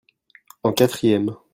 [0.63, 1.35] en quatrième.